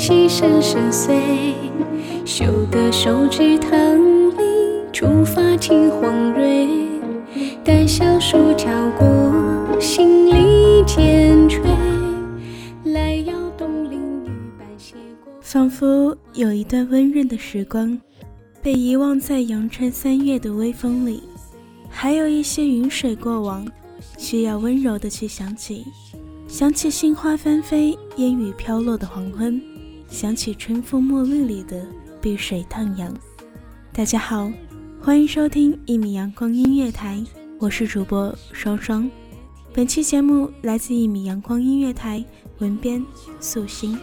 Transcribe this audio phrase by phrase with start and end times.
[0.00, 1.54] 溪声声碎。
[2.24, 3.70] 修得手指棠
[4.30, 4.42] 梨，
[4.94, 6.66] 触发听黄蕊。
[7.62, 11.62] 待小树跳过，心里渐垂。
[12.84, 15.34] 来摇动林雨般斜过。
[15.42, 18.00] 仿佛有一段温润的时光，
[18.62, 21.24] 被遗忘在阳春三月的微风里，
[21.90, 23.68] 还有一些云水过往，
[24.16, 25.84] 需要温柔的去想起。
[26.48, 29.62] 想起杏花纷飞、烟雨飘落的黄昏，
[30.10, 31.86] 想起春风末日里的
[32.20, 33.14] 碧水荡漾。
[33.92, 34.50] 大家好，
[35.00, 37.24] 欢迎收听一米阳光音乐台，
[37.60, 39.08] 我是主播双双。
[39.72, 42.22] 本期节目来自一米阳光音乐台，
[42.58, 43.00] 文编
[43.38, 43.96] 素心。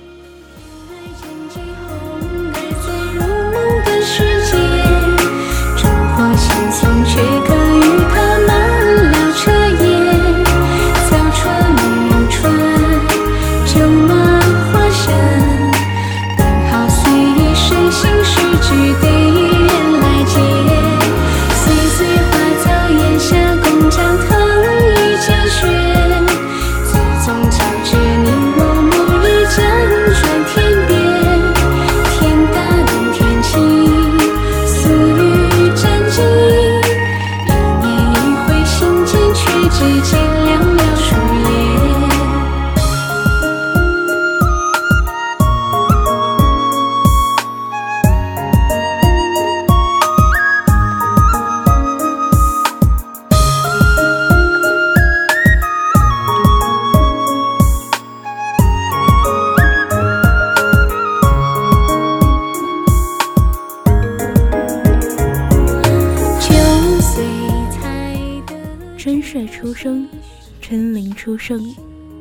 [71.47, 71.75] 林初盛，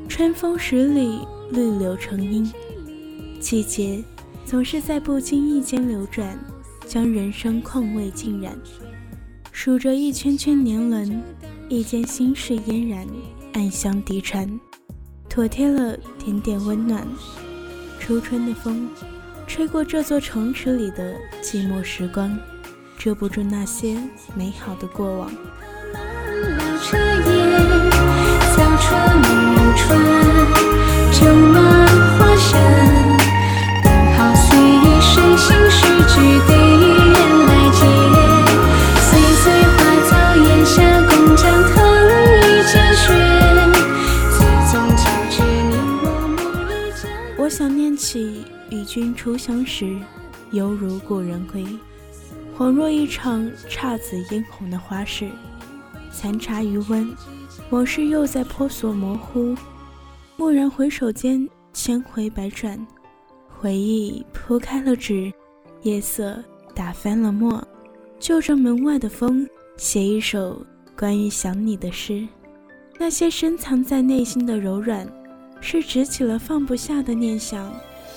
[0.09, 1.19] 春风十里，
[1.51, 2.49] 绿柳成荫。
[3.41, 4.03] 季节
[4.45, 6.39] 总是在不经意间流转，
[6.87, 8.57] 将人生况味浸染。
[9.51, 11.21] 数着一圈圈年轮，
[11.69, 13.05] 一间心事嫣然，
[13.55, 14.49] 暗香低传，
[15.29, 17.05] 妥帖了点点温暖。
[17.99, 18.89] 初春的风，
[19.49, 22.39] 吹过这座城池里的寂寞时光，
[22.97, 24.01] 遮不住那些
[24.37, 25.33] 美好的过往。
[47.39, 49.97] 我，想念起与君初相识，
[50.51, 51.65] 犹如故人归，
[52.59, 55.29] 恍若一场姹紫嫣红的花事。
[56.17, 57.15] 残茶余温，
[57.69, 59.55] 往事又在婆娑模糊。
[60.39, 62.85] 蓦然回首间，千回百转，
[63.47, 65.31] 回忆铺开了纸，
[65.83, 66.43] 夜色
[66.75, 67.63] 打翻了墨，
[68.19, 69.47] 就着门外的风，
[69.77, 70.65] 写一首
[70.99, 72.27] 关于想你的诗。
[72.99, 75.07] 那些深藏在内心的柔软，
[75.61, 77.71] 是执起了放不下的念想，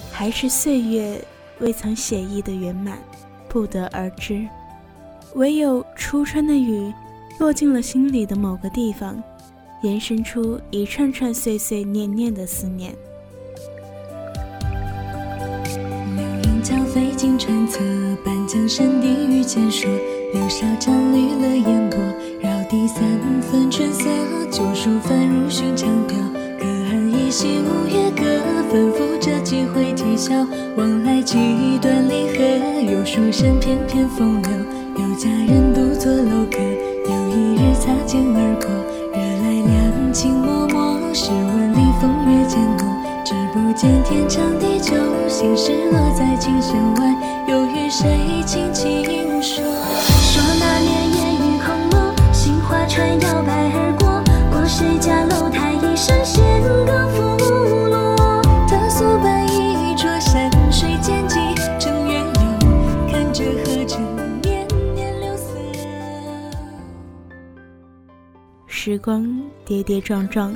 [0.10, 1.22] 还是岁月
[1.60, 2.98] 未曾写意的圆满，
[3.50, 4.48] 不得而知。
[5.36, 6.92] 唯有初春的雨，
[7.40, 9.18] 落进了心里的某个地方，
[9.82, 12.94] 延伸出一串串碎碎念念的思念。
[16.18, 17.80] 流云交飞经川侧，
[18.26, 19.90] 半江山地遇见说。
[20.32, 21.98] 柳梢沾绿了烟波，
[22.40, 23.02] 绕堤三
[23.42, 24.08] 分春色，
[24.52, 26.20] 旧书翻入寻常调。
[26.60, 28.24] 隔岸依稀五月歌，
[28.70, 30.46] 吩咐着几回啼笑。
[30.76, 34.52] 往来几段离合，有书生翩翩风流，
[34.98, 36.60] 有佳人独坐楼阁。
[37.90, 38.70] 擦肩而过，
[39.14, 41.12] 惹来两情脉脉。
[41.12, 42.86] 试问里风月渐浓，
[43.26, 44.94] 只不见天长地久，
[45.28, 47.16] 心事落在琴弦外，
[47.48, 49.29] 又与谁轻轻
[69.00, 70.56] 光跌跌撞撞，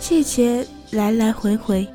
[0.00, 1.86] 季节来来回回，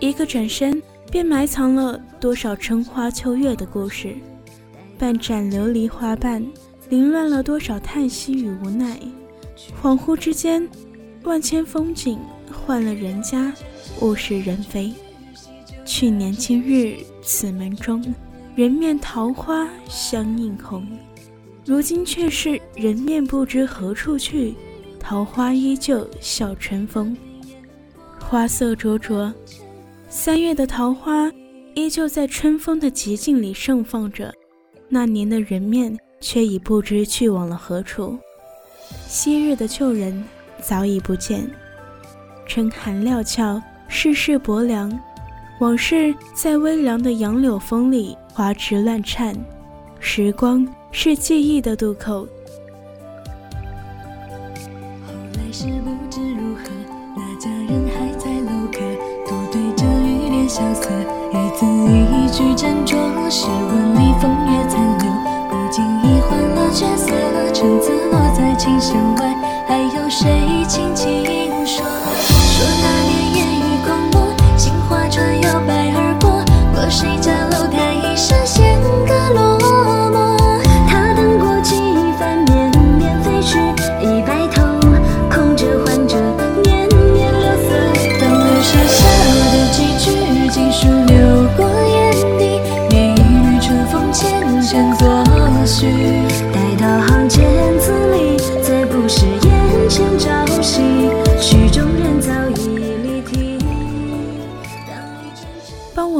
[0.00, 4.16] 一个转身便埋藏了多少春花秋月的故事。
[4.98, 6.44] 半盏琉璃花瓣，
[6.88, 8.98] 凌乱了多少叹息与无奈。
[9.82, 10.68] 恍惚之间，
[11.22, 12.18] 万千风景
[12.50, 13.52] 换了人家，
[14.00, 14.92] 物是人非。
[15.84, 18.02] 去年今日此门中，
[18.54, 20.86] 人面桃花相映红。
[21.66, 24.54] 如今却是人面不知何处去，
[25.00, 27.16] 桃花依旧笑春风。
[28.20, 29.32] 花色灼灼，
[30.08, 31.28] 三月的桃花
[31.74, 34.32] 依旧在春风的极境里盛放着。
[34.88, 38.16] 那年的人面却已不知去往了何处，
[39.08, 40.22] 昔日的旧人
[40.60, 41.50] 早已不见。
[42.46, 44.96] 春寒料峭，世事薄凉，
[45.60, 49.34] 往事在微凉的杨柳风里花枝乱颤。
[49.98, 52.28] 时光是记忆的渡口。
[55.60, 56.70] 是不知如何，
[57.14, 58.78] 那家人还在楼阁，
[59.28, 60.88] 独对着玉帘萧瑟。
[61.32, 62.96] 一字一句斟酌，
[63.28, 65.12] 诗文里风月残留，
[65.50, 67.12] 不经意换了角色，
[67.52, 69.36] 橙子落在琴弦外，
[69.68, 71.26] 还有谁轻轻
[71.66, 71.84] 说？
[71.84, 76.42] 说那年烟雨空蒙，杏花船摇摆而过，
[76.72, 77.39] 过谁家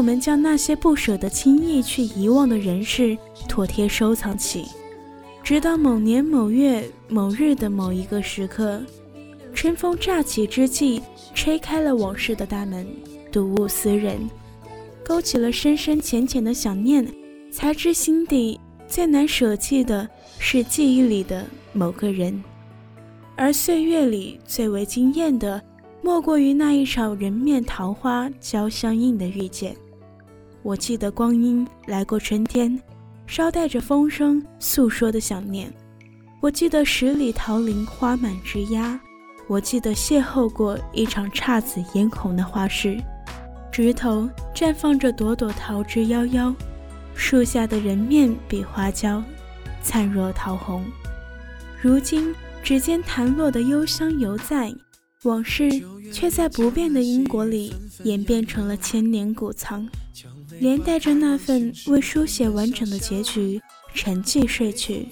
[0.01, 4.65] 我们将那些不舍得轻易去遗忘的人事妥帖收藏起，
[5.43, 8.81] 直到某年某月某日的某一个时刻，
[9.53, 11.03] 春风乍起之际，
[11.35, 12.87] 吹开了往事的大门，
[13.31, 14.19] 睹物思人，
[15.05, 17.07] 勾起了深深浅浅的想念，
[17.53, 18.59] 才知心底
[18.89, 20.09] 最难舍弃的
[20.39, 21.45] 是记忆里的
[21.75, 22.43] 某个人，
[23.37, 25.63] 而岁月里最为惊艳的。
[26.03, 29.77] 莫过于那一场人面桃花交相映的遇见。
[30.63, 32.79] 我记得光阴来过春天，
[33.27, 35.73] 捎带着风声诉说的想念。
[36.41, 38.99] 我记得十里桃林花满枝桠，
[39.49, 43.03] 我记得邂逅过一场姹紫嫣红的花事，
[43.73, 46.55] 枝头绽放着朵朵桃之夭夭，
[47.15, 49.23] 树下的人面比花娇，
[49.83, 50.85] 灿若桃红。
[51.81, 54.71] 如今指尖弹落的幽香犹在。
[55.25, 55.69] 往事
[56.11, 57.75] 却在不变的因果里
[58.05, 59.87] 演变成了千年古藏，
[60.61, 63.61] 连带着那份未书写完整的结局，
[63.95, 65.09] 沉寂睡去。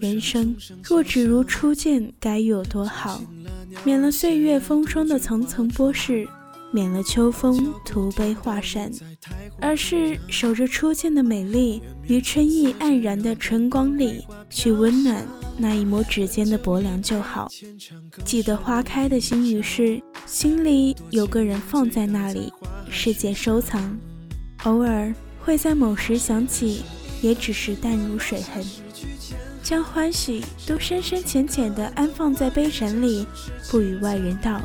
[0.00, 3.22] 人生若只如初见，该有多好？
[3.84, 6.26] 免了岁月风霜的层层剥蚀，
[6.72, 8.90] 免了秋风徒悲画扇，
[9.60, 15.24] 而是守着初见的美丽，于春意黯然的春光里，去温暖。
[15.56, 17.48] 那一抹指尖的薄凉就好。
[18.24, 22.52] 记得花开的心语是：心里有个人放在那里，
[22.90, 23.96] 世界收藏。
[24.64, 25.12] 偶尔
[25.44, 26.84] 会在某时想起，
[27.20, 28.64] 也只是淡如水痕。
[29.60, 33.26] 将欢喜都深深浅浅地安放在杯盏里，
[33.70, 34.60] 不与外人道，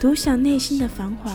[0.00, 1.30] 独享内心的繁华，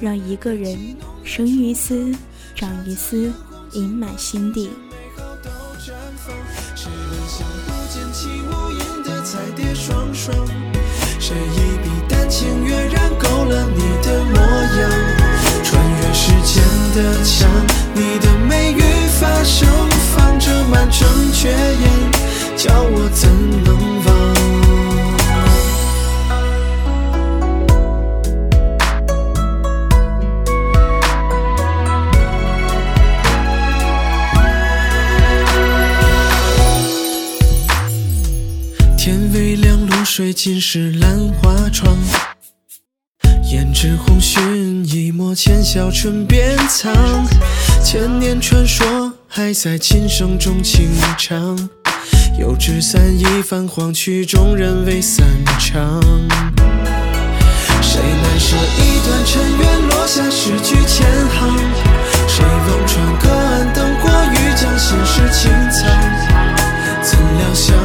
[0.00, 2.14] 让一个人生于斯，
[2.54, 3.30] 长于斯，
[3.72, 4.70] 盈满心底。
[11.20, 11.34] 谁？
[11.34, 15.03] 一笔丹青跃然勾勒你的模样
[16.94, 17.48] 的墙，
[17.94, 18.80] 你的美语
[19.20, 19.68] 发生
[20.14, 21.90] 放着满城绝艳，
[22.56, 23.28] 叫我怎
[23.64, 24.14] 能忘？
[38.96, 41.94] 天微亮，露水浸湿兰花窗。
[43.84, 46.90] 胭脂红熏一抹浅笑唇边藏，
[47.84, 50.88] 千年传说还在琴声中轻
[51.18, 51.68] 唱。
[52.38, 55.26] 油纸伞一泛黄曲终人未散
[55.58, 56.00] 场。
[57.82, 61.54] 谁难舍一段尘缘，落下诗句千行？
[62.26, 65.84] 谁望穿隔岸灯火，欲将心事轻藏？
[67.02, 67.76] 怎料想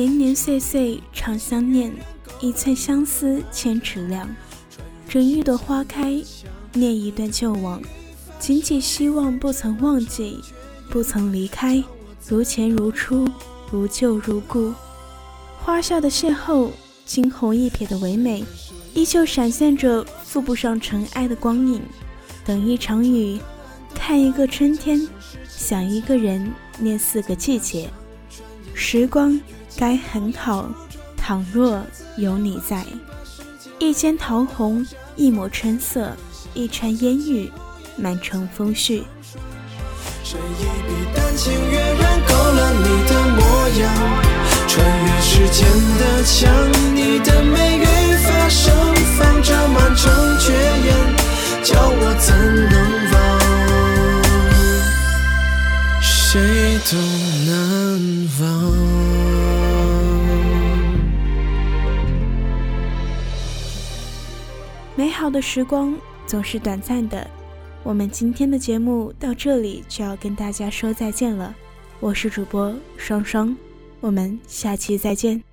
[0.00, 1.92] 年年岁岁常相念，
[2.40, 4.26] 一寸相思千尺量。
[5.06, 6.18] 整一朵花开，
[6.72, 7.82] 念一段旧往，
[8.38, 10.40] 仅仅希望不曾忘记，
[10.88, 11.84] 不曾离开，
[12.26, 13.28] 如前如初，
[13.70, 14.72] 如旧如故。
[15.62, 16.70] 花下的邂逅，
[17.04, 18.42] 惊鸿一瞥的唯美，
[18.94, 21.82] 依旧闪现着附不上尘埃的光影。
[22.42, 23.38] 等一场雨，
[23.94, 25.06] 看一个春天，
[25.46, 27.90] 想一个人，念四个季节。
[28.72, 29.38] 时光
[29.76, 30.68] 该很好，
[31.16, 31.82] 倘若
[32.16, 32.84] 有你在。
[33.78, 34.86] 一间桃红，
[35.16, 36.14] 一抹春色，
[36.54, 37.50] 一川烟雨，
[37.96, 39.02] 满城风絮。
[40.22, 43.38] 谁一笔丹青跃然勾勒你的模
[43.80, 43.82] 样，
[44.68, 44.72] 穿
[45.04, 45.58] 越时间
[45.98, 46.52] 的墙，
[46.94, 47.84] 你的美语
[48.24, 48.70] 发生
[49.16, 50.88] 放着满城绝艳，
[51.64, 52.28] 叫我怎
[52.70, 52.74] 能
[53.12, 53.16] 忘？
[56.02, 56.92] 谁都
[57.46, 57.50] 难
[58.40, 58.49] 忘。
[65.20, 65.94] 好的时光
[66.26, 67.28] 总是短暂的，
[67.82, 71.54] 我们今天的节目到这里就要跟大家说再见了。
[72.00, 73.54] 我是主播双双，
[74.00, 75.44] 我们下期再见。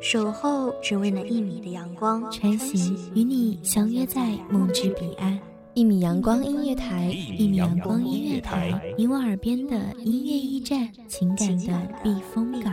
[0.00, 5.38] 守候只为那一米的阳光，穿行与你相约在梦之彼岸。
[5.74, 12.72] 一米阳光音乐台，一米阳光音乐台，你我耳边的音乐驿站，情感的避风港。